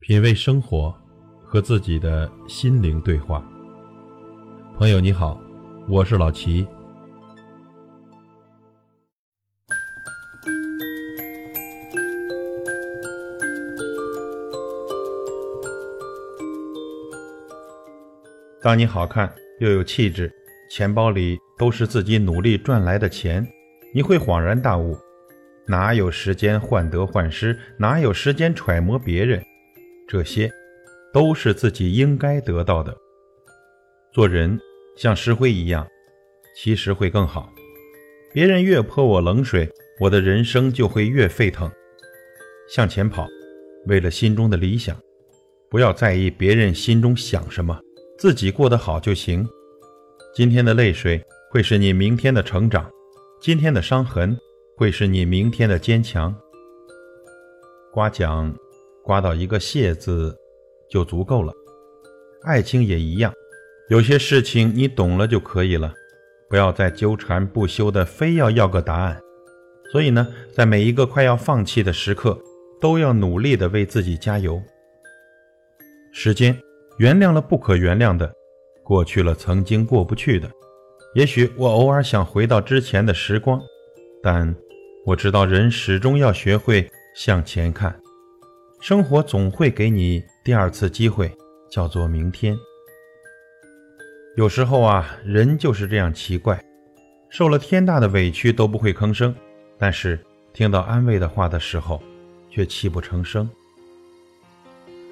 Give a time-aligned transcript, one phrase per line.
[0.00, 0.94] 品味生活，
[1.44, 3.44] 和自己的心灵对话。
[4.78, 5.40] 朋友你好，
[5.88, 6.66] 我是老齐。
[18.62, 20.32] 当你好看又有气质，
[20.70, 23.46] 钱包里都是自己努力赚来的钱，
[23.92, 24.96] 你会恍然大悟：
[25.66, 27.58] 哪有时间患得患失？
[27.76, 29.44] 哪有时间揣摩别人？
[30.08, 30.50] 这些，
[31.12, 32.96] 都是自己应该得到的。
[34.10, 34.58] 做人
[34.96, 35.86] 像石灰一样，
[36.56, 37.52] 其实会更好。
[38.32, 41.70] 别人越泼我冷水，我的人生就会越沸腾。
[42.70, 43.28] 向前跑，
[43.86, 44.96] 为了心中的理想，
[45.68, 47.78] 不要在意别人心中想什么，
[48.18, 49.46] 自己过得好就行。
[50.34, 52.90] 今天的泪水会是你明天的成长，
[53.40, 54.34] 今天的伤痕
[54.74, 56.34] 会是你明天的坚强。
[57.92, 58.54] 刮奖。
[59.08, 60.36] 刮到一个谢字，
[60.86, 61.50] 就足够了。
[62.42, 63.32] 爱情也一样，
[63.88, 65.94] 有些事情你懂了就可以了，
[66.46, 69.18] 不要再纠缠不休的非要要个答案。
[69.90, 72.38] 所以呢，在每一个快要放弃的时刻，
[72.82, 74.60] 都要努力的为自己加油。
[76.12, 76.54] 时间
[76.98, 78.30] 原谅了不可原谅的，
[78.84, 80.50] 过去了曾经过不去的。
[81.14, 83.58] 也许我偶尔想回到之前的时光，
[84.22, 84.54] 但
[85.06, 87.98] 我知道人始终要学会向前看。
[88.80, 91.30] 生活总会给你第二次机会，
[91.68, 92.56] 叫做明天。
[94.36, 96.64] 有时候啊，人就是这样奇怪，
[97.28, 99.34] 受了天大的委屈都不会吭声，
[99.76, 100.18] 但是
[100.52, 102.00] 听到安慰的话的时候，
[102.48, 103.50] 却泣不成声。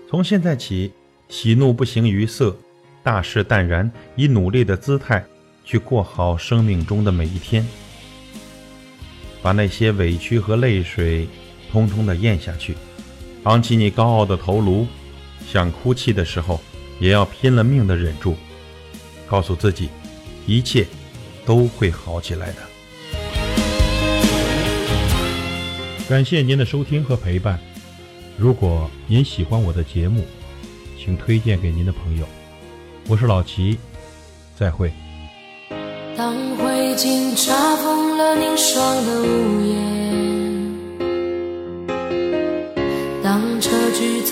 [0.08, 0.92] 从现在起，
[1.28, 2.56] 喜怒不形于色，
[3.02, 5.26] 大事淡然，以努力的姿态
[5.64, 7.66] 去过好生命中的每一天，
[9.42, 11.26] 把那些委屈和泪水
[11.72, 12.76] 通通的咽下去。
[13.46, 14.84] 昂起你高傲的头颅，
[15.46, 16.60] 想哭泣的时候，
[16.98, 18.34] 也要拼了命的忍住，
[19.28, 19.88] 告诉自己，
[20.46, 20.84] 一切
[21.44, 22.56] 都会好起来的。
[26.08, 27.56] 感谢您的收听和陪伴。
[28.36, 30.24] 如果您喜欢我的节目，
[30.98, 32.26] 请推荐给您的朋友。
[33.08, 33.78] 我是老齐，
[34.58, 34.92] 再会。
[36.16, 40.25] 当灰烬查封了凝霜的屋檐。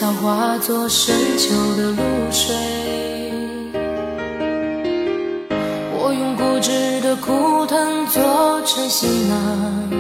[0.05, 1.49] 早化作深秋
[1.79, 1.97] 的露
[2.31, 2.55] 水，
[5.95, 9.91] 我用固执的枯藤做成行囊，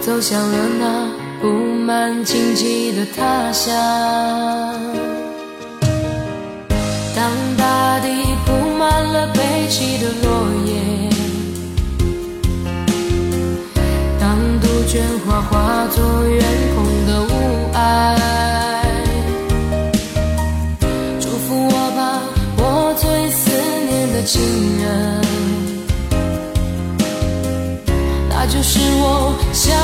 [0.00, 1.10] 走向了那
[1.42, 1.48] 布
[1.84, 3.76] 满荆棘的他乡。
[7.14, 8.08] 当大地
[8.46, 10.41] 铺满了悲泣的落
[14.86, 16.44] 卷花化作远
[16.74, 17.26] 空的雾
[17.72, 17.78] 霭，
[21.18, 22.20] 祝福我吧，
[22.58, 23.50] 我最思
[23.88, 24.42] 念的亲
[24.78, 25.22] 人，
[28.28, 29.74] 那就是我向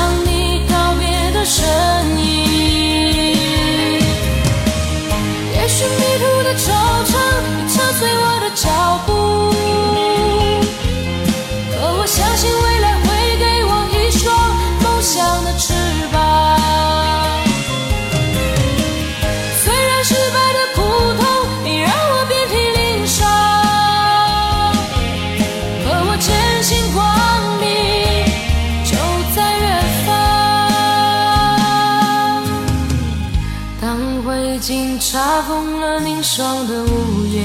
[35.11, 37.43] 查封了凝霜的午夜，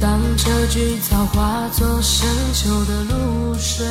[0.00, 3.86] 当车菊草化作深秋的露水，